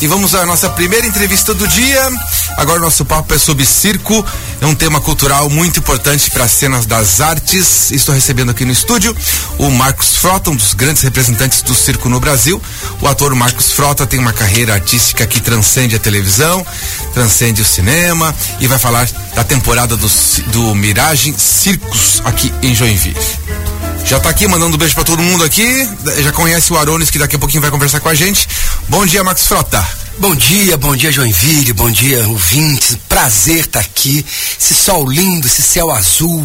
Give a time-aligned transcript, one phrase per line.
[0.00, 2.10] E vamos à nossa primeira entrevista do dia.
[2.56, 4.24] Agora nosso papo é sobre circo.
[4.58, 7.90] É um tema cultural muito importante para as cenas das artes.
[7.90, 9.14] Estou recebendo aqui no estúdio
[9.58, 12.60] o Marcos Frota, um dos grandes representantes do circo no Brasil.
[13.02, 16.66] O ator Marcos Frota tem uma carreira artística que transcende a televisão,
[17.12, 20.10] transcende o cinema e vai falar da temporada do,
[20.46, 23.69] do Mirage Circos aqui em Joinville.
[24.04, 25.88] Já tá aqui mandando um beijo para todo mundo aqui.
[26.22, 28.48] Já conhece o Arones que daqui a pouquinho vai conversar com a gente.
[28.88, 29.86] Bom dia, Marcos Frota.
[30.18, 32.96] Bom dia, bom dia Joinville, bom dia ouvintes.
[33.08, 34.24] Prazer estar tá aqui.
[34.60, 36.44] Esse sol lindo, esse céu azul.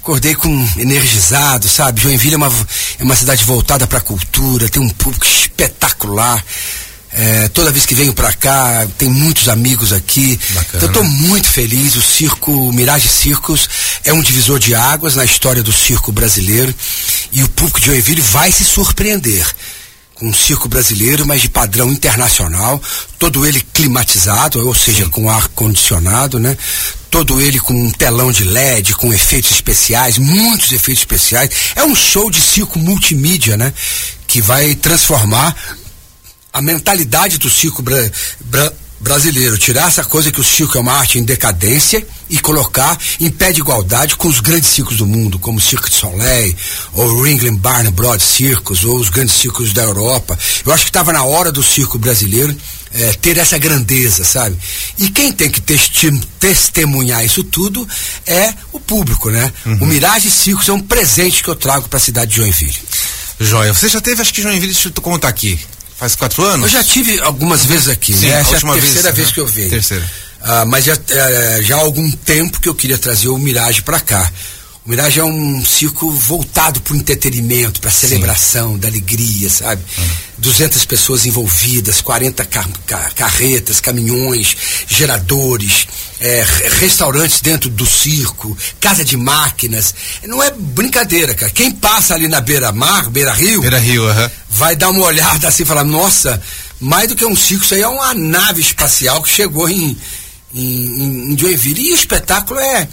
[0.00, 2.00] Acordei com energizado, sabe?
[2.00, 2.52] Joinville é uma,
[2.98, 6.42] é uma cidade voltada para a cultura, tem um público espetacular.
[7.20, 10.38] É, toda vez que venho para cá, tem muitos amigos aqui.
[10.50, 10.66] Bacana.
[10.68, 11.96] Então, eu estou muito feliz.
[11.96, 13.68] O circo, o Mirage Circos,
[14.04, 16.72] é um divisor de águas na história do circo brasileiro.
[17.32, 19.44] E o público de Joinville vai se surpreender
[20.14, 22.80] com um circo brasileiro, mas de padrão internacional,
[23.18, 25.10] todo ele climatizado, ou seja, Sim.
[25.10, 26.56] com ar condicionado, né?
[27.10, 31.50] Todo ele com um telão de LED, com efeitos especiais, muitos efeitos especiais.
[31.74, 33.72] É um show de circo multimídia, né?
[34.26, 35.56] Que vai transformar
[36.58, 40.92] a mentalidade do circo bra, bra, brasileiro, tirar essa coisa que o circo é uma
[40.92, 45.38] arte em decadência e colocar em pé de igualdade com os grandes circos do mundo,
[45.38, 46.54] como o Cirque de Soleil,
[46.94, 50.36] ou o Ringling Barn Broad Circus, ou os grandes circos da Europa.
[50.66, 52.54] Eu acho que estava na hora do circo brasileiro
[52.92, 54.58] é, ter essa grandeza, sabe?
[54.98, 55.62] E quem tem que
[56.40, 57.86] testemunhar isso tudo
[58.26, 59.52] é o público, né?
[59.64, 59.78] Uhum.
[59.82, 62.74] O Mirage Circos é um presente que eu trago para a cidade de Joinville.
[63.40, 65.58] Joia, você já teve, acho que Joinville, deixa eu contar aqui,
[65.98, 66.66] Faz quatro anos?
[66.66, 68.40] Eu já tive algumas vezes aqui, Sim, né?
[68.40, 69.70] Essa é a terceira vez, vez que eu venho.
[69.70, 70.08] Terceira.
[70.40, 73.98] Ah, mas já, é, já há algum tempo que eu queria trazer o Mirage para
[73.98, 74.30] cá.
[74.88, 79.82] O Mirage é um circo voltado para o entretenimento, para celebração, da alegria, sabe?
[79.98, 80.08] Uhum.
[80.38, 85.86] 200 pessoas envolvidas, 40 car car carretas, caminhões, geradores,
[86.18, 86.42] é,
[86.80, 89.94] restaurantes dentro do circo, casa de máquinas.
[90.26, 91.52] Não é brincadeira, cara.
[91.52, 94.30] Quem passa ali na beira-mar, beira-rio, beira-rio, uhum.
[94.48, 96.42] vai dar uma olhada assim e falar: nossa,
[96.80, 99.94] mais do que um circo, isso aí é uma nave espacial que chegou em,
[100.54, 101.90] em, em Joinville.
[101.90, 102.88] E o espetáculo é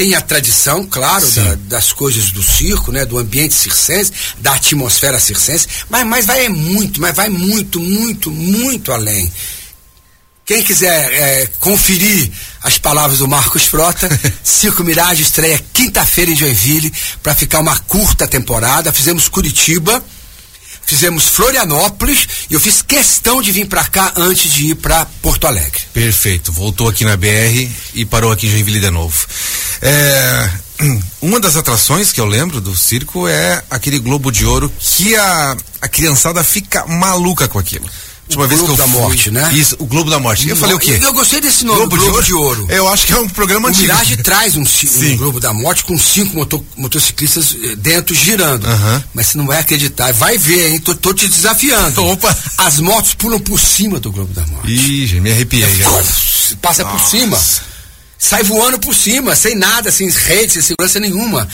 [0.00, 5.20] tem a tradição, claro, da, das coisas do circo, né, do ambiente circense, da atmosfera
[5.20, 9.30] circense, mas, mas vai muito, mas vai muito, muito, muito além.
[10.46, 14.08] Quem quiser é, conferir as palavras do Marcos Frota,
[14.42, 16.90] Circo Mirage estreia quinta-feira em Joinville
[17.22, 18.94] para ficar uma curta temporada.
[18.94, 20.02] Fizemos Curitiba,
[20.84, 25.46] fizemos Florianópolis e eu fiz questão de vir para cá antes de ir para Porto
[25.46, 25.80] Alegre.
[25.92, 26.52] Perfeito.
[26.52, 29.26] Voltou aqui na BR e parou aqui em Joinville de novo.
[29.82, 30.50] É,
[31.22, 35.56] uma das atrações que eu lembro do circo é aquele Globo de Ouro que a,
[35.80, 37.88] a criançada fica maluca com aquilo
[38.30, 39.52] última vez que eu da fui, Morte, né?
[39.54, 40.48] Isso, o Globo da Morte.
[40.48, 40.92] Eu falei o quê?
[40.92, 42.56] Eu, eu gostei desse nome, Globo, Globo de, Ouro.
[42.58, 42.66] de, Ouro.
[42.70, 43.86] Eu acho que é um programa o antigo.
[43.86, 48.66] Mirage traz um, um, Globo da Morte com cinco motor, motociclistas eh, dentro girando.
[49.12, 50.12] Mas você não vai acreditar.
[50.12, 50.78] Vai ver, hein?
[50.78, 52.04] Tô, tô te desafiando.
[52.04, 52.36] Opa!
[52.58, 54.72] As motos pulam por cima do Globo da Morte.
[54.72, 55.64] Ih, me arrepiei.
[55.64, 56.96] É, passa Nossa.
[56.96, 57.38] por cima.
[58.18, 61.48] Sai voando por cima, sem nada, sem rede, sem segurança nenhuma.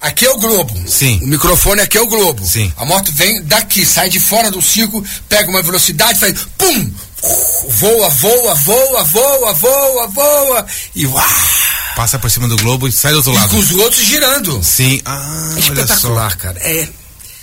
[0.00, 0.74] Aqui é o Globo.
[0.86, 1.18] Sim.
[1.22, 2.44] O microfone aqui é o Globo.
[2.46, 2.72] Sim.
[2.76, 6.92] A moto vem daqui, sai de fora do circo, pega uma velocidade, faz pum!
[7.68, 11.26] Voa, voa, voa, voa, voa, voa e uau!
[11.96, 13.50] Passa por cima do globo e sai do outro e lado.
[13.50, 14.62] com os outros girando.
[14.62, 15.00] Sim.
[15.04, 16.58] Ah, é espetacular, cara.
[16.60, 16.88] É.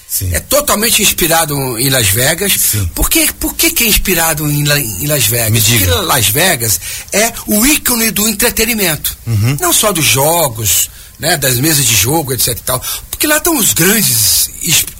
[0.07, 0.33] Sim.
[0.33, 2.53] É totalmente inspirado em Las Vegas.
[2.53, 2.89] Sim.
[2.95, 5.51] Por, que, por que, que é inspirado em, em Las Vegas?
[5.51, 5.85] Me diga.
[5.87, 6.79] Porque Las Vegas
[7.11, 9.17] é o ícone do entretenimento.
[9.27, 9.57] Uhum.
[9.59, 10.89] Não só dos jogos,
[11.19, 12.83] né, das mesas de jogo, etc e tal.
[13.09, 14.49] Porque lá estão os grandes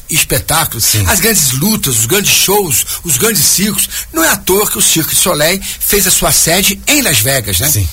[0.10, 1.06] espetáculos, Sim.
[1.08, 3.90] as grandes lutas, os grandes shows, os grandes circos.
[4.14, 7.20] Não é à toa que o Cirque du Soleil fez a sua sede em Las
[7.20, 7.70] Vegas, né?
[7.70, 7.88] Sim.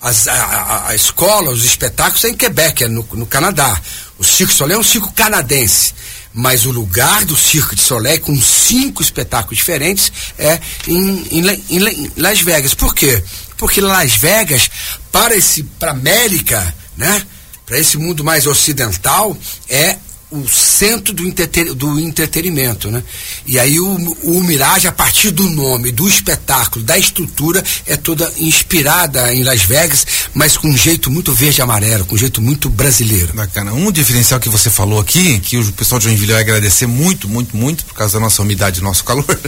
[0.00, 3.80] As, a, a, a, escola, os espetáculos é em Quebec, é no, no Canadá.
[4.18, 5.94] O Cirque du Soleil é um circo canadense.
[6.36, 12.12] Mas o lugar do Cirque du Soleil, com cinco espetáculos diferentes, é em, em, em
[12.16, 12.74] Las Vegas.
[12.74, 13.22] Por quê?
[13.56, 14.68] Porque Las Vegas,
[15.12, 17.24] para esse, para América, né?
[17.66, 19.36] Para esse mundo mais ocidental,
[19.68, 19.96] é
[20.34, 23.02] o centro do, entreter, do entretenimento, né?
[23.46, 23.94] E aí o,
[24.24, 29.62] o Mirage, a partir do nome, do espetáculo, da estrutura, é toda inspirada em Las
[29.62, 33.32] Vegas, mas com um jeito muito verde e amarelo, com um jeito muito brasileiro.
[33.32, 33.72] Bacana.
[33.72, 37.56] Um diferencial que você falou aqui, que o pessoal de Joinville vai agradecer muito, muito,
[37.56, 39.24] muito, por causa da nossa umidade e nosso calor,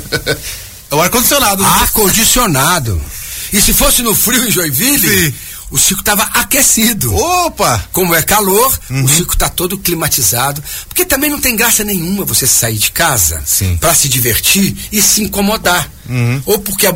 [0.91, 1.63] é o ar-condicionado.
[1.63, 1.69] Né?
[1.69, 3.03] Ar-condicionado.
[3.53, 5.35] E se fosse no frio em Joinville, Sim
[5.71, 7.15] o circo estava aquecido.
[7.15, 7.85] Opa!
[7.93, 9.05] Como é calor, uhum.
[9.05, 10.63] o circo está todo climatizado.
[10.89, 13.43] Porque também não tem graça nenhuma você sair de casa
[13.81, 15.91] para se divertir e se incomodar.
[16.09, 16.43] Uhum.
[16.47, 16.95] Ou porque a,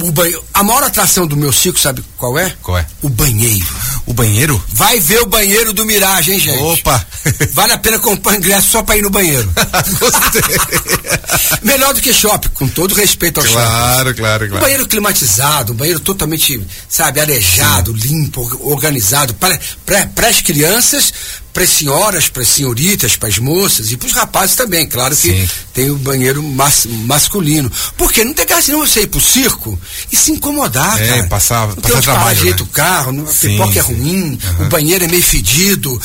[0.54, 2.54] a maior atração do meu circo, sabe qual é?
[2.62, 2.86] Qual é?
[3.02, 3.66] O banheiro.
[4.10, 4.60] O banheiro?
[4.72, 6.60] Vai ver o banheiro do Mirage, hein, gente?
[6.60, 7.06] Opa!
[7.54, 9.48] Vale a pena comprar ingresso só para ir no banheiro.
[11.62, 13.78] Melhor do que shopping, com todo respeito ao claro, shopping.
[13.78, 14.56] Claro, claro, claro.
[14.56, 18.08] Um banheiro climatizado, um banheiro totalmente, sabe, arejado, Sim.
[18.08, 21.12] limpo, organizado para, para, para as crianças,
[21.52, 24.86] para as senhoras, para as senhoritas, para as moças e para os rapazes também.
[24.86, 25.48] Claro que Sim.
[25.74, 27.70] tem o banheiro mas, masculino.
[27.96, 29.78] Porque não tem graça nenhuma você ir pro circo
[30.10, 31.24] e se incomodar, é, cara.
[31.24, 32.38] Passar, não passar trabalho.
[32.38, 32.68] jeito né?
[32.68, 34.66] o carro, a pipoca é ruim, uhum.
[34.66, 36.00] o banheiro é meio fedido.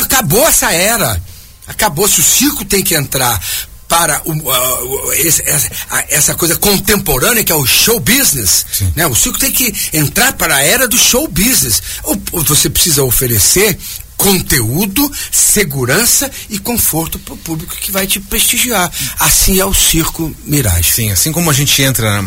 [0.00, 1.20] Acabou essa era.
[1.66, 2.20] Acabou-se.
[2.20, 3.40] O circo tem que entrar
[3.88, 5.70] para o, uh, esse, essa,
[6.08, 8.66] essa, coisa contemporânea que é o show business.
[8.94, 9.06] Né?
[9.06, 11.82] O circo tem que entrar para a era do show business.
[12.02, 13.78] Ou você precisa oferecer
[14.16, 18.90] conteúdo, segurança e conforto para o público que vai te prestigiar.
[19.18, 20.90] Assim é o circo Mirage.
[20.92, 22.24] Sim, assim como a gente entra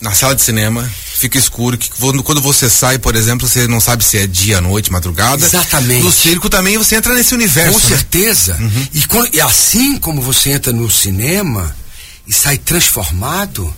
[0.00, 1.88] na sala de cinema, fica escuro, que
[2.24, 5.46] quando você sai, por exemplo, você não sabe se é dia, noite, madrugada.
[5.46, 6.02] Exatamente.
[6.02, 7.80] No circo também você entra nesse universo.
[7.80, 7.96] Com né?
[7.96, 8.56] certeza.
[8.60, 8.86] Uhum.
[8.92, 11.74] E, e assim como você entra no cinema
[12.26, 13.72] e sai transformado,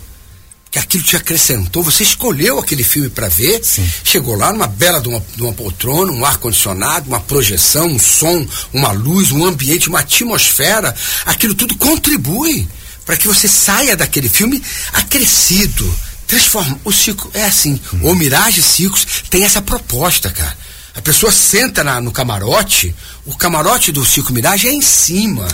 [0.75, 3.88] que aquilo te acrescentou, você escolheu aquele filme para ver, Sim.
[4.03, 8.44] chegou lá numa bela de uma, de uma poltrona, um ar-condicionado, uma projeção, um som,
[8.73, 10.93] uma luz, um ambiente, uma atmosfera,
[11.26, 12.67] aquilo tudo contribui
[13.06, 14.61] para que você saia daquele filme
[14.93, 15.88] acrescido,
[16.26, 16.77] transforma.
[16.85, 17.79] O Cico é assim.
[18.03, 20.59] O Mirage Cicos tem essa proposta, cara.
[20.93, 22.93] A pessoa senta na, no camarote,
[23.25, 25.47] o camarote do Cico Mirage é em cima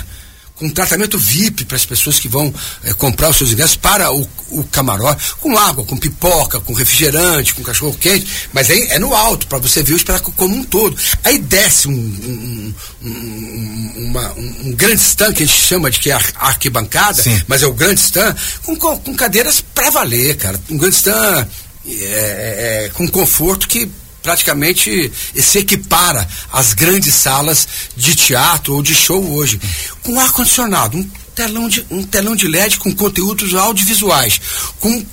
[0.60, 2.52] com tratamento VIP para as pessoas que vão
[2.84, 7.54] é, comprar os seus ingressos para o, o, camarote, com água, com pipoca, com refrigerante,
[7.54, 10.62] com cachorro quente, mas aí é no alto, para você ver o espetáculo como um
[10.62, 10.94] todo.
[11.24, 16.10] Aí desce um, um, um, uma, um, grande stand, que a gente chama de que
[16.10, 17.42] é arquibancada, Sim.
[17.48, 20.60] mas é o grande stand, com, com cadeiras para valer, cara.
[20.68, 21.48] Um grande stand
[21.88, 23.90] é, é, com conforto que
[24.22, 29.60] praticamente se equipara às grandes salas de teatro ou de show hoje.
[30.02, 34.40] Com ar-condicionado, um telão, de, um telão de LED com conteúdos audiovisuais,
[34.78, 35.04] com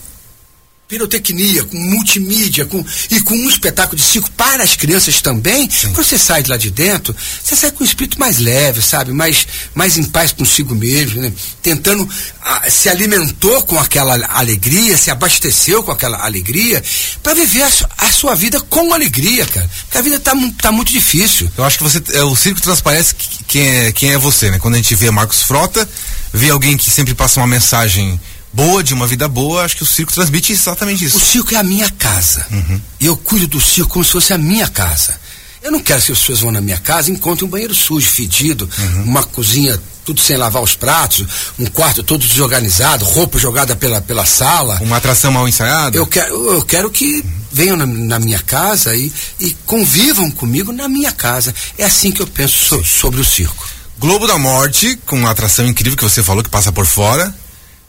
[0.88, 5.92] pirotecnia, com multimídia, com, e com um espetáculo de circo para as crianças também, Sim.
[5.92, 7.14] quando você sai de lá de dentro,
[7.44, 9.12] você sai com um espírito mais leve, sabe?
[9.12, 9.46] Mais,
[9.76, 11.34] mais em paz consigo mesmo, né?
[11.62, 12.08] Tentando,
[12.42, 16.82] a, se alimentou com aquela alegria, se abasteceu com aquela alegria,
[17.22, 19.70] para viver a, a, sua vida com alegria, cara.
[19.82, 20.32] Porque a vida tá,
[20.62, 21.52] tá muito difícil.
[21.58, 23.14] Eu acho que você, é, o circo transparece
[23.46, 24.58] quem é, quem é você, né?
[24.58, 25.88] Quando a gente vê Marcos Frota,
[26.34, 28.18] vê alguém que sempre passa uma mensagem
[28.52, 31.18] boa, de uma vida boa, acho que o circo transmite exatamente isso.
[31.18, 32.46] O circo é a minha casa.
[32.52, 32.82] Uhum.
[33.00, 35.20] E eu cuido do circo como se fosse a minha casa.
[35.62, 38.08] Eu não quero que as pessoas vão na minha casa e encontrem um banheiro sujo,
[38.08, 39.04] fedido, uhum.
[39.04, 41.28] uma cozinha tudo sem lavar os pratos,
[41.60, 44.80] um quarto todo desorganizado, roupa jogada pela, pela sala.
[44.82, 45.98] Uma atração mal ensaiada?
[45.98, 47.22] Eu quero, eu quero que
[47.52, 51.54] venham na, na minha casa e, e, convivam comigo na minha casa.
[51.78, 53.68] É assim que eu penso so, sobre o circo.
[54.00, 57.36] Globo da Morte, com uma atração incrível que você falou que passa por fora.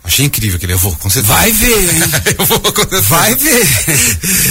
[0.05, 1.35] Achei incrível que ele, eu vou, com certeza.
[1.35, 2.01] Vai ver, hein?
[2.39, 3.03] eu vou, com certeza.
[3.03, 3.67] Vai ver.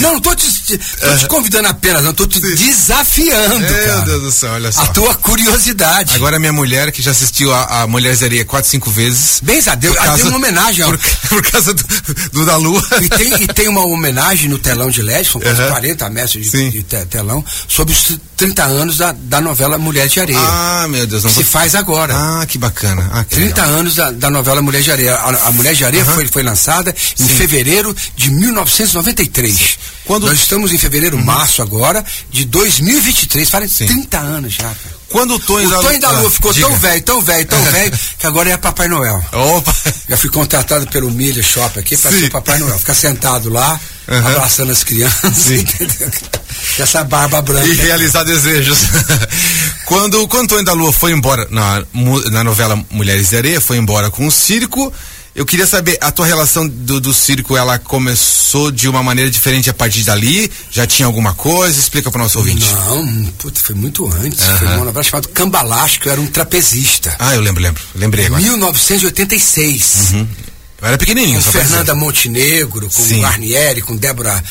[0.02, 4.02] Não, não tô te, tô te convidando apenas, não, tô te desafiando, Meu cara.
[4.02, 4.81] Deus do céu, olha só.
[4.81, 6.16] A tua curiosidade.
[6.16, 9.40] Agora minha mulher, que já assistiu a, a Zeria quatro, cinco vezes.
[9.42, 10.86] Bem, deu, causa, deu uma homenagem.
[10.86, 11.00] Por,
[11.30, 11.84] por causa do,
[12.31, 12.84] do, da Lua.
[13.02, 15.70] E tem, e tem uma homenagem no telão de LED, são quase uhum.
[15.70, 20.39] 40 metros de, de, telão, sobre os 30 anos da, da novela Mulher de Areia.
[20.39, 21.24] Ah, meu Deus.
[21.24, 21.46] Não se vou...
[21.46, 22.13] faz agora.
[22.15, 23.10] Ah, que bacana.
[23.12, 23.80] Ah, que 30 legal.
[23.80, 25.15] anos da, da novela Mulher de Areia.
[25.15, 26.13] A, a Mulher de Areia uhum.
[26.13, 27.24] foi, foi lançada Sim.
[27.24, 29.77] em fevereiro de 1993.
[30.06, 30.27] Quando...
[30.27, 31.24] Nós estamos em fevereiro, uhum.
[31.24, 33.50] março agora, de 2023.
[33.50, 34.98] Faz 30 anos já, cara.
[35.10, 36.68] Quando o Tonho, o da, Tonho da Lua ah, ficou diga.
[36.68, 39.24] tão velho, tão velho, tão velho, que agora é Papai Noel.
[39.32, 39.74] Opa!
[40.10, 42.78] Já fui contratado pelo Milha Shop aqui para ser Papai Noel.
[42.78, 44.18] Ficar sentado lá, uhum.
[44.18, 46.12] abraçando as crianças, entendeu?
[46.78, 47.68] Essa barba branca.
[47.68, 48.80] E realizar desejos.
[49.86, 51.84] quando, quando o Tonho da Lua foi embora na,
[52.32, 54.94] na novela Mulheres de Areia, foi embora com o circo
[55.38, 59.70] eu queria saber, a tua relação do, do, circo, ela começou de uma maneira diferente
[59.70, 60.51] a partir dali?
[60.72, 61.79] Já tinha alguma coisa?
[61.79, 62.65] Explica para o nosso ouvinte.
[62.74, 64.44] Não, puta, foi muito antes.
[64.44, 64.58] Uhum.
[64.58, 67.15] Foi uma novela chamada Cambalacho, que eu era um trapezista.
[67.20, 67.84] Ah, eu lembro, lembro.
[67.94, 68.41] Lembrei agora.
[68.41, 70.13] 1986.
[70.13, 70.27] Uhum.
[70.82, 71.39] Eu era pequenininho.
[71.44, 73.22] Com Fernanda Montenegro, com Sim.
[73.22, 74.44] Guarnieri, com Débora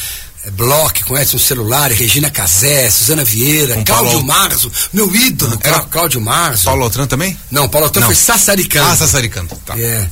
[0.45, 4.25] eh, Bloch, com Edson Celular, Regina Casé, Suzana Vieira, com Cláudio Paulo...
[4.25, 6.67] Marzo, meu ídolo, ah, Cláudio Marzo.
[6.67, 7.37] Paulo Altran também?
[7.51, 8.89] Não, Paulo Altran foi Sassaricando.
[8.89, 9.77] Ah, Sassaricando, tá.
[9.77, 10.09] É.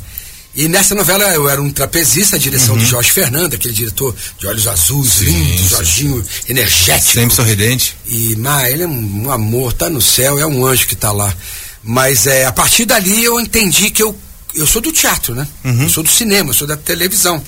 [0.56, 2.80] E nessa novela eu era um trapezista, a direção Uhum.
[2.80, 5.68] do Jorge Fernando, aquele diretor de olhos azuis, lindo, sim.
[5.68, 7.12] Jorginho, energético.
[7.12, 7.96] Sempre sorridente.
[8.06, 11.34] E, mas ele é um, amor, tá no céu, é um anjo que tá lá.
[11.82, 14.16] Mas é, a partir dali eu entendi que eu,
[14.54, 15.46] eu sou do teatro, né?
[15.64, 15.82] Uhum.
[15.82, 17.42] Eu sou do cinema, eu sou da televisão.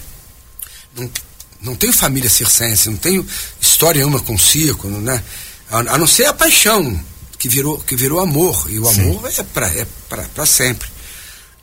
[0.97, 1.11] Não,
[1.63, 3.25] não tenho família circense, não tenho
[3.61, 5.23] história nenhuma com circo, né?
[5.71, 6.99] A, a não ser a paixão,
[7.39, 8.67] que virou, que virou amor.
[8.69, 9.03] E o Sim.
[9.03, 10.89] amor é pra, é pra, pra sempre.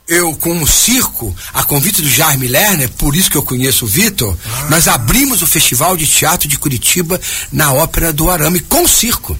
[0.06, 3.88] Eu, com o circo, a convite do Jaime Lerner, por isso que eu conheço o
[3.88, 4.36] Vitor,
[4.68, 7.18] nós abrimos o Festival de Teatro de Curitiba
[7.50, 9.38] na Ópera do Arame com circo.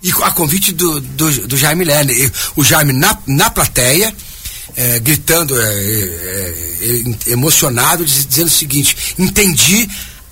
[0.00, 2.30] E a convite do, do, do Jaime Lerner.
[2.54, 4.14] O Jaime na, na plateia,
[4.76, 9.88] eh, gritando, eh, eh, eh, emocionado, diz- dizendo o seguinte: entendi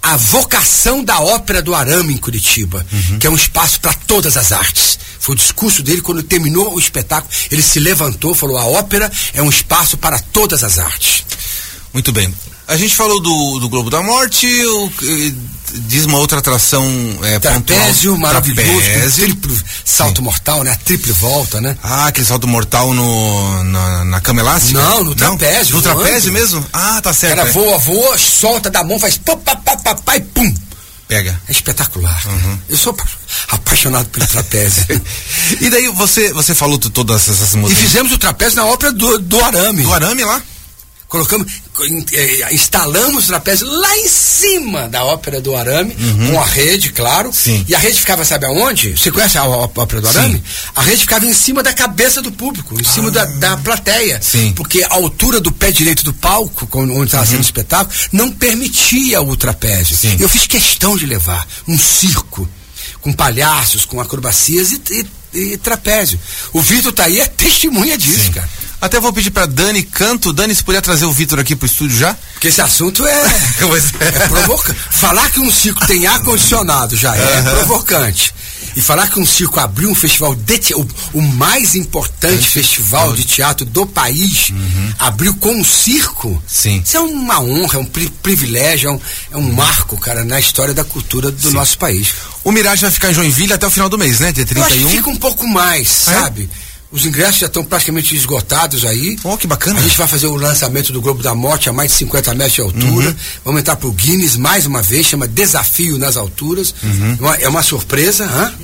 [0.06, 2.86] a vocação da Ópera do Arame em Curitiba,
[3.18, 4.98] que é um espaço para todas as artes.
[5.18, 7.32] Foi o discurso dele quando terminou o espetáculo.
[7.50, 11.24] Ele se levantou, falou: a ópera é um espaço para todas as artes.
[11.92, 12.32] Muito bem.
[12.68, 14.90] A gente falou do, do Globo da Morte, o,
[15.86, 16.84] diz uma outra atração
[17.22, 18.16] é, Trapézio pontual.
[18.18, 19.24] maravilhoso, Trapézio.
[19.24, 20.72] triplo salto mortal, né?
[20.72, 21.76] A triple volta, né?
[21.82, 24.80] Ah, aquele salto mortal no, na, na cama elástica?
[24.80, 26.00] Não, no trapézio, No voando.
[26.02, 26.66] trapézio mesmo?
[26.72, 27.38] Ah, tá certo.
[27.38, 27.52] Era é.
[27.52, 30.52] voa, voa, solta da mão, faz pá, pá, pá, pá, pá, e pum.
[31.06, 31.40] Pega.
[31.48, 32.20] É espetacular.
[32.26, 32.58] Uhum.
[32.68, 33.06] Eu sou apa-
[33.50, 34.84] apaixonado pelo trapézio.
[35.60, 37.80] E daí você, você falou de todas essas e mudanças.
[37.84, 39.84] fizemos o trapézio na ópera do, do Arame.
[39.84, 40.42] do arame lá?
[41.16, 45.96] Colocamos, co- in- eh, instalamos o trapézio lá em cima da ópera do Arame,
[46.30, 47.28] com a rede, claro.
[47.28, 47.32] Uhum.
[47.32, 47.64] Sim.
[47.66, 48.90] E a rede ficava, sabe aonde?
[48.96, 50.18] Você conhece a ópera do Sim.
[50.18, 50.42] Arame?
[50.74, 54.18] A rede ficava em cima da cabeça do público, em cima da, da plateia.
[54.18, 54.22] Ah.
[54.22, 54.52] Sim.
[54.54, 59.22] Porque a altura do pé direito do palco, onde estava sendo o espetáculo, não permitia
[59.22, 59.94] o trapézio.
[60.02, 60.10] Uhum.
[60.10, 60.16] Sim.
[60.20, 62.46] Eu fiz questão de levar um circo
[63.00, 65.06] com palhaços, com acrobacias e, e-
[65.52, 66.18] e trapézio.
[66.52, 68.32] O Vitor tá aí, é testemunha disso, Sim.
[68.32, 68.48] cara.
[68.80, 70.32] Até vou pedir pra Dani Canto.
[70.32, 72.14] Dani, se puder trazer o Vitor aqui pro estúdio já?
[72.34, 73.10] Porque esse assunto é,
[74.00, 74.06] é.
[74.06, 74.78] é provocante.
[74.90, 77.54] Falar que um circo tem ar-condicionado já é Aham.
[77.56, 78.34] provocante.
[78.76, 83.14] E falar que um circo abriu um festival, de te- o, o mais importante festival
[83.14, 84.52] de teatro do país,
[84.98, 86.28] abriu com um circo.
[86.28, 86.42] Uhum.
[86.46, 86.82] Sim.
[86.84, 89.00] Isso é uma honra, é um pri- privilégio, é um,
[89.32, 92.08] é um marco, cara, na história da cultura do nosso país.
[92.44, 94.30] O Mirage vai ficar em Joinville até o final do mês, né?
[94.30, 94.90] Dia Eu acho que 31.
[94.98, 96.14] fica um pouco mais, Ah, é?
[96.20, 96.50] sabe?
[96.90, 99.18] Os ingressos já estão praticamente esgotados aí.
[99.24, 99.78] Oh, que bacana.
[99.78, 102.54] A gente vai fazer o lançamento do Globo da Morte a mais de 50 metros
[102.54, 103.08] de altura.
[103.10, 103.16] Uhum.
[103.44, 106.74] Vamos entrar pro Guinness mais uma vez, chama Desafio nas Alturas.
[106.82, 107.16] Uhum.
[107.20, 108.54] Uma- é uma surpresa, hã?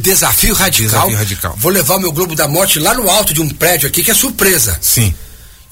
[0.00, 0.88] Desafio radical.
[0.88, 1.54] Desafio radical.
[1.58, 4.10] Vou levar o meu Globo da Morte lá no alto de um prédio aqui, que
[4.10, 4.78] é surpresa.
[4.80, 5.14] Sim.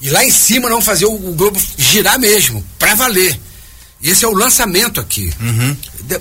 [0.01, 3.39] E lá em cima nós vamos fazer o, o Globo girar mesmo, pra valer.
[4.01, 5.31] E esse é o lançamento aqui.
[5.39, 5.77] Uhum.
[6.01, 6.19] De-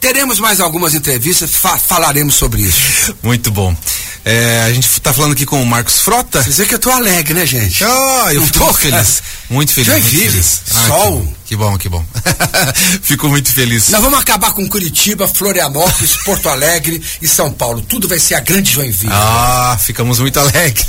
[0.00, 3.14] teremos mais algumas entrevistas, fa- falaremos sobre isso.
[3.22, 3.74] Muito bom.
[4.24, 6.40] É, a gente tá falando aqui com o Marcos Frota.
[6.44, 7.82] Quer dizer que eu tô alegre, né, gente?
[7.82, 8.72] Ah, eu muito cara.
[8.74, 9.22] feliz.
[9.50, 9.88] Muito feliz.
[9.90, 10.60] muito Joinville, feliz.
[10.70, 11.34] Ah, sol.
[11.44, 12.04] Que bom, que bom.
[12.04, 12.72] Que bom.
[13.02, 13.88] fico muito feliz.
[13.88, 17.80] Nós vamos acabar com Curitiba, Florianópolis, Porto Alegre e São Paulo.
[17.82, 19.12] Tudo vai ser a grande Joinville.
[19.12, 20.86] Ah, ficamos muito alegres.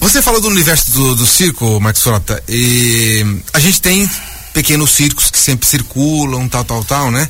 [0.00, 4.08] Você falou do universo do, do circo, Marcos Frota, e a gente tem
[4.54, 7.28] pequenos circos que sempre circulam, tal, tal, tal, né?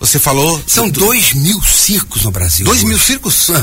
[0.00, 0.62] Você falou.
[0.66, 2.64] São do- dois mil circos no Brasil.
[2.66, 2.86] dois hoje.
[2.88, 3.48] mil circos?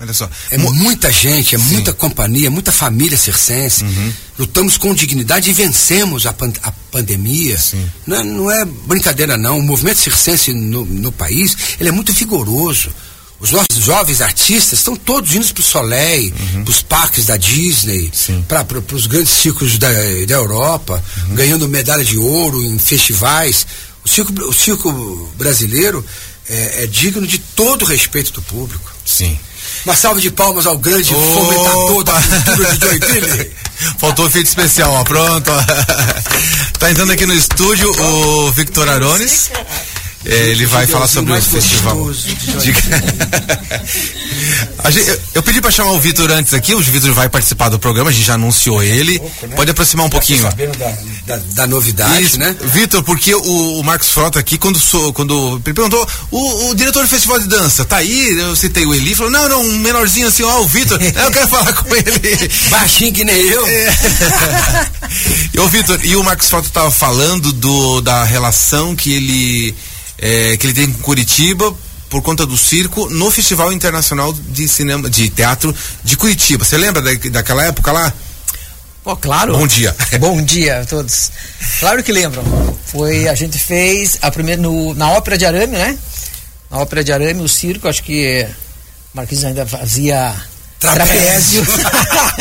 [0.00, 0.30] Olha só.
[0.52, 3.82] É Mo- muita gente, é muita companhia, muita família circense.
[3.82, 4.12] Uhum.
[4.38, 7.58] Lutamos com dignidade e vencemos a, pan- a pandemia.
[7.58, 7.84] Sim.
[8.06, 9.58] Não, é- não é brincadeira, não.
[9.58, 12.90] O movimento circense no, no país ele é muito vigoroso.
[13.40, 16.32] Os nossos jovens artistas estão todos indo para o Soleil,
[16.64, 18.10] para os parques da Disney, Uhum.
[18.12, 18.32] Sim.
[18.34, 18.42] Uhum.
[18.42, 23.66] para os grandes circos da, da Europa, ganhando medalha de ouro em festivais.
[24.08, 26.02] O circo, o circo brasileiro
[26.48, 28.90] é, é digno de todo o respeito do público.
[29.04, 29.38] Sim.
[29.84, 33.52] Uma salva de palmas ao grande fomentador da cultura de Joinville.
[34.00, 35.04] Faltou efeito especial, ó.
[35.04, 35.50] Pronto.
[35.50, 35.58] ó.
[36.80, 39.50] tá entrando aqui no estúdio o Victor Arones.
[40.24, 42.10] É, ele vai falar sobre o festival.
[42.12, 42.72] de
[44.90, 47.78] gente- eu, eu pedi pra chamar o Vitor antes aqui, o Vitor vai participar do
[47.78, 49.18] programa, a gente já anunciou ele.
[49.42, 49.54] né?
[49.56, 50.42] Pode aproximar um pouquinho.
[50.42, 50.92] Sabendo da,
[51.26, 52.54] da, da novidade, Isso, né?
[52.64, 54.80] Vitor, porque o, o Marcos Frota aqui, quando,
[55.12, 58.38] quando ele perguntou, o, o diretor do festival de dança, tá aí?
[58.38, 61.30] Eu citei o Eli, falou, não, não, um menorzinho assim, ó, o Vitor, "É, eu
[61.30, 62.50] quero falar com ele.
[62.70, 63.66] Baixinho que nem eu.
[63.66, 63.94] É.
[65.54, 69.74] e o Vitor, e o Marcos Frota estava falando do, da relação que ele,
[70.18, 71.74] é, que ele tem com Curitiba
[72.10, 76.64] por conta do circo no Festival Internacional de Cinema, de Teatro de Curitiba.
[76.64, 78.12] Você lembra da, daquela época lá?
[79.04, 79.56] Pô, claro.
[79.56, 79.94] Bom dia.
[80.20, 81.30] Bom dia a todos.
[81.80, 82.44] Claro que lembram.
[82.84, 85.98] Foi, a gente fez a primeira no, na Ópera de Arame, né?
[86.70, 88.46] Na Ópera de Arame, o circo, acho que
[89.14, 90.34] Marquinhos ainda fazia
[90.78, 91.64] trapézio.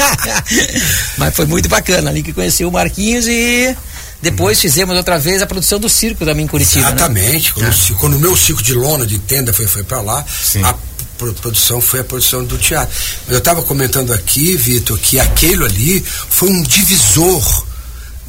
[1.18, 3.76] Mas foi muito bacana ali que conheci o Marquinhos e
[4.22, 6.82] depois fizemos outra vez a produção do circo também em Curitiba.
[6.82, 6.96] Né?
[6.96, 7.60] Exatamente.
[7.60, 7.66] Né?
[7.66, 10.64] Quando, quando, o meu circo de lona, de tenda, foi, foi para lá, Sim.
[10.64, 10.76] a
[11.18, 12.96] produção foi a produção do teatro.
[13.28, 17.68] Eu estava comentando aqui, Vitor, que aquele ali foi um divisor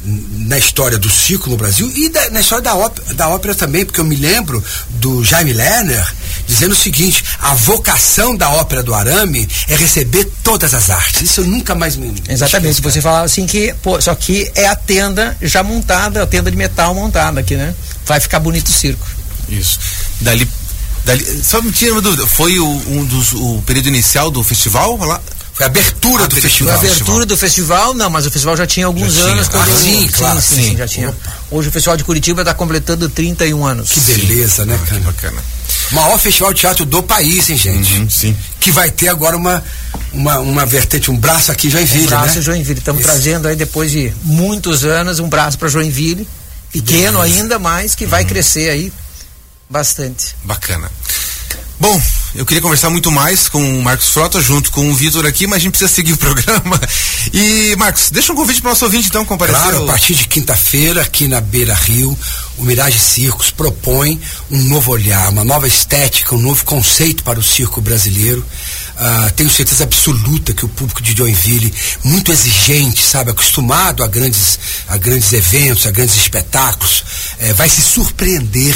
[0.03, 3.85] na história do circo no Brasil e da, na história da ópera, da ópera também,
[3.85, 6.13] porque eu me lembro do Jaime Lerner
[6.59, 11.21] dizendo o seguinte: a vocação da ópera do Arame é receber todas as artes.
[11.21, 12.13] Isso eu nunca mais me.
[12.27, 12.81] Exatamente.
[12.81, 16.57] Você falava assim que, pô, só que é a tenda já montada, a tenda de
[16.57, 17.73] metal montada aqui, né?
[18.05, 19.07] Vai ficar bonito o circo.
[19.47, 19.79] Isso.
[20.19, 20.47] Dali.
[21.05, 24.97] dali só me tira uma dúvida: foi o, um dos, o período inicial do festival
[24.97, 25.21] lá?
[25.53, 26.79] Foi a abertura a do festival.
[26.79, 29.47] Foi a abertura do festival, não, mas o festival já tinha alguns já anos.
[29.49, 29.61] Tinha.
[29.61, 31.13] Ah, sim, claro, sim, sim, sim, já tinha.
[31.51, 33.89] Hoje o Festival de Curitiba está completando 31 anos.
[33.89, 35.01] Que beleza, né, cara?
[35.01, 35.43] Que bacana.
[35.91, 37.97] Maior festival de teatro do país, hein, gente?
[37.97, 38.37] Uhum, sim.
[38.59, 39.63] Que vai ter agora uma,
[40.13, 42.41] uma, uma vertente, um braço aqui em Joinville, um braço né?
[42.41, 42.79] Joinville.
[42.79, 46.27] Estamos trazendo aí, depois de muitos anos, um braço para Joinville.
[46.71, 48.29] Pequeno ainda, mas que vai uhum.
[48.29, 48.93] crescer aí
[49.69, 50.35] bastante.
[50.43, 50.91] Bacana.
[51.79, 51.99] Bom,
[52.35, 55.57] eu queria conversar muito mais com o Marcos Frota, junto com o Vitor aqui, mas
[55.57, 56.79] a gente precisa seguir o programa.
[57.33, 59.61] E, Marcos, deixa um convite para o nosso ouvinte, então, comparecer.
[59.61, 62.17] Claro, a partir de quinta-feira, aqui na Beira Rio,
[62.57, 64.19] o Mirage Circos propõe
[64.51, 68.45] um novo olhar, uma nova estética, um novo conceito para o circo brasileiro.
[68.99, 74.59] Uh, tenho certeza absoluta que o público de Joinville, muito exigente, sabe, acostumado a grandes,
[74.87, 77.03] a grandes eventos, a grandes espetáculos,
[77.39, 78.75] eh, vai se surpreender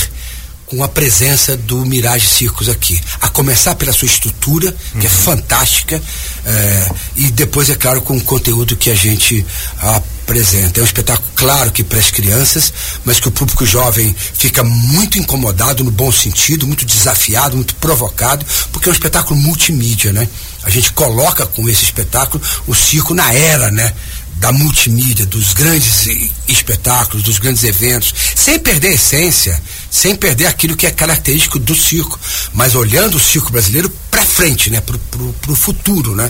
[0.75, 2.99] com a presença do Mirage Circos aqui.
[3.21, 5.05] A começar pela sua estrutura, que é uhum.
[5.05, 6.01] é fantástica,
[6.45, 9.45] é, e depois, é claro, com o conteúdo que a gente
[9.77, 10.79] apresenta.
[10.79, 12.73] É um espetáculo, claro, que para as crianças,
[13.05, 18.43] mas que o público jovem fica muito incomodado, no bom sentido, muito desafiado, muito provocado,
[18.71, 20.27] porque é um espetáculo multimídia, né?
[20.63, 23.93] A gente coloca com esse espetáculo o circo na era, né?
[24.43, 26.05] Da multimídia, dos grandes
[26.49, 31.73] espetáculos, dos grandes eventos, sem perder a essência, sem perder aquilo que é característico do
[31.73, 32.19] circo,
[32.51, 36.29] mas olhando o circo brasileiro para frente, né, pro, pro, futuro, né?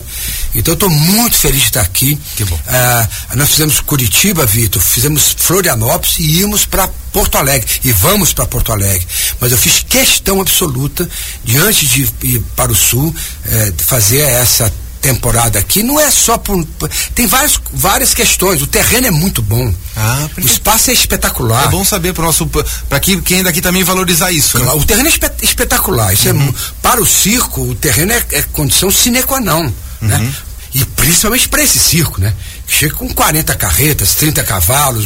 [0.53, 2.19] Então eu estou muito feliz de estar aqui.
[2.35, 2.59] Que bom.
[2.67, 8.45] Ah, nós fizemos Curitiba, Vitor, fizemos Florianópolis e íamos para Porto Alegre e vamos para
[8.45, 9.07] Porto Alegre.
[9.39, 11.09] Mas eu fiz questão absoluta
[11.43, 14.71] de antes de ir para o sul eh, fazer essa
[15.03, 16.65] temporada aqui não é só por.
[17.13, 18.61] Tem várias, várias questões.
[18.61, 19.71] O terreno é muito bom.
[19.95, 21.65] Ah, o espaço é espetacular.
[21.65, 22.47] É bom saber para nosso.
[22.47, 24.57] para quem, quem daqui também valorizar isso.
[24.57, 24.71] Né?
[24.71, 25.11] O terreno é
[25.43, 26.13] espetacular.
[26.13, 26.47] Isso é uhum.
[26.47, 29.63] é, para o circo, o terreno é, é condição sine qua non.
[29.63, 29.71] Né?
[30.01, 30.07] Uhum.
[30.07, 30.33] Né?
[30.73, 32.33] E principalmente para esse circo, né?
[32.65, 35.05] Chega com 40 carretas, 30 cavalos,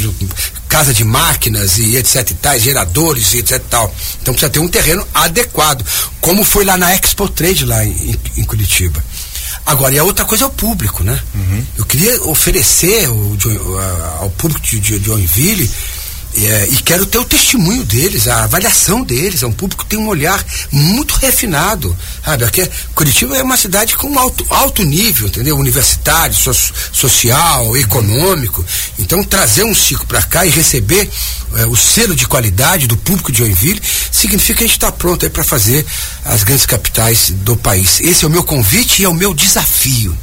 [0.70, 3.94] casa de máquinas e etc e tal, geradores e etc e tal.
[4.22, 5.86] Então precisa ter um terreno adequado,
[6.22, 9.04] como foi lá na Expo Trade lá em, em Curitiba.
[9.68, 11.22] Agora, e a outra coisa é o público, né?
[11.36, 11.66] Uhum.
[11.78, 13.38] Eu queria oferecer o,
[14.22, 15.70] ao público de, de Joinville
[16.36, 19.42] é, e quero ter o testemunho deles, a avaliação deles.
[19.42, 21.98] É um público que tem um olhar muito refinado.
[22.24, 22.44] Sabe?
[22.44, 25.58] Aqui, é, Curitiba é uma cidade com alto, alto nível, entendeu?
[25.58, 26.54] Universitário, so,
[26.92, 28.64] social, econômico.
[29.00, 31.10] Então, trazer um ciclo para cá e receber
[31.56, 35.28] é, o selo de qualidade do público de Joinville significa que a gente está pronto
[35.30, 35.86] para fazer
[36.24, 38.00] as grandes capitais do país.
[38.02, 40.16] Esse é o meu convite e é o meu desafio.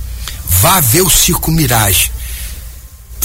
[0.61, 2.14] Vá ver o Circo Mirage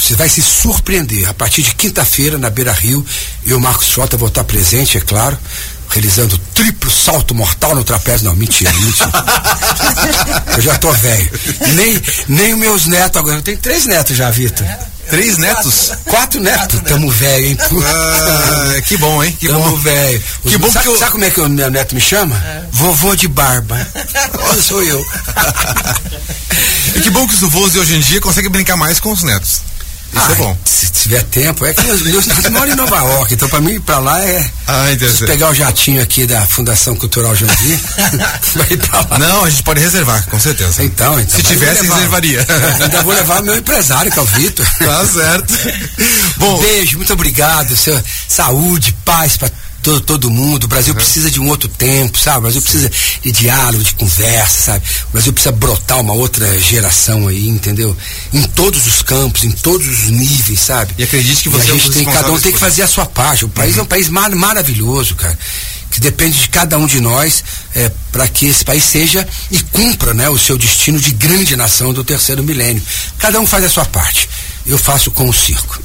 [0.00, 1.28] você vai se surpreender.
[1.28, 3.04] A partir de quinta-feira, na Beira Rio,
[3.44, 5.38] eu, Marcos Frota, vou estar presente, é claro,
[5.88, 8.26] realizando triplo salto mortal no trapézio.
[8.26, 9.10] Não, mentira, mentira.
[10.56, 11.30] eu já tô velho.
[11.74, 13.36] Nem, nem os meus netos agora.
[13.36, 14.66] Eu tenho três netos já, Vitor.
[15.10, 15.90] Três netos?
[16.04, 16.80] Quatro netos.
[16.82, 17.58] Tamo velho, hein?
[17.84, 19.36] Ah, que bom, hein?
[19.38, 19.76] Que Tamo bom.
[19.76, 20.22] velho.
[20.44, 20.98] Que bom sabe, que eu...
[20.98, 22.36] sabe como é que o meu neto me chama?
[22.36, 22.62] É.
[22.70, 23.76] Vovô de barba.
[24.62, 25.04] Sou eu.
[26.94, 29.24] e que bom que os vovôs de hoje em dia conseguem brincar mais com os
[29.24, 29.69] netos.
[30.12, 30.58] Isso ah, é bom.
[30.64, 33.72] Se tiver tempo, é que meus, meus netos moram em Nova York, então para mim
[33.74, 34.50] ir para lá é.
[34.66, 37.78] Ah, se pegar o jatinho aqui da Fundação Cultural Jandir,
[38.54, 39.18] vai ir pra lá.
[39.18, 40.82] Não, a gente pode reservar, com certeza.
[40.82, 41.36] Então, então.
[41.36, 42.46] Se tivesse, levar, reservaria.
[42.80, 44.66] Ainda vou levar meu empresário, que é o Vitor.
[44.78, 45.54] Tá certo.
[46.38, 47.76] Bom, um beijo, muito obrigado.
[47.76, 49.50] Seu, saúde, paz para
[49.82, 50.64] todo, todo mundo.
[50.64, 51.00] O Brasil uhum.
[51.00, 52.38] precisa de um outro tempo, sabe?
[52.38, 52.90] O Brasil precisa
[53.22, 54.84] de diálogo, de conversa, sabe?
[55.08, 57.96] O Brasil precisa brotar uma outra geração aí, entendeu?
[58.32, 60.94] Em todos os campos, em todos os níveis, sabe?
[60.98, 62.88] E acredite que você e a é gente tem, cada um tem que fazer a
[62.88, 63.44] sua parte.
[63.44, 63.80] O país uhum.
[63.80, 65.38] é um país mar maravilhoso, cara
[65.90, 67.42] que depende de cada um de nós
[67.74, 71.92] é, para que esse país seja e cumpra né, o seu destino de grande nação
[71.92, 72.80] do terceiro milênio.
[73.18, 74.28] Cada um faz a sua parte
[74.66, 75.80] eu faço com o circo.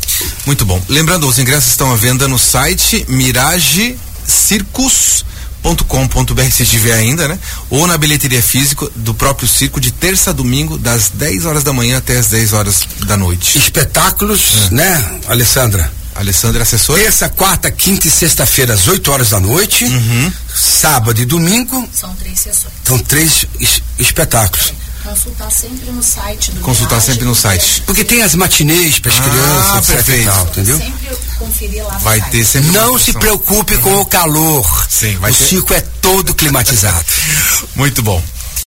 [0.46, 0.82] Muito bom.
[0.88, 5.26] Lembrando, os ingressos estão à venda no site Mirage Circus
[5.66, 7.40] circo.com.br se tiver ainda, né?
[7.70, 11.74] Ou na bilheteria física do próprio circo de terça a domingo, das 10 horas da
[11.74, 13.58] manhã até as 10 horas da noite.
[13.58, 15.92] Espetáculos, né, Alessandra?
[16.14, 17.02] Alessandra, assessora?
[17.02, 19.84] Terça, quarta, quinta e sexta-feira, às 8 horas da noite.
[19.84, 20.32] Uhum.
[20.54, 21.90] Sábado e domingo.
[21.94, 22.74] São três sessões.
[22.86, 24.74] São três es espetáculos.
[25.06, 27.84] Consultar sempre no site do Consultar Viagem, sempre no site.
[27.86, 30.26] Porque tem as matinês para as Ah, crianças, e perfeito.
[30.32, 30.78] tal, entendeu?
[30.80, 32.32] Sempre conferir lá no Vai site.
[32.32, 32.72] ter sempre.
[32.72, 34.88] Não se preocupe com o calor.
[34.90, 37.06] Sim, vai o ter- circo é todo climatizado.
[37.76, 38.22] Muito bom.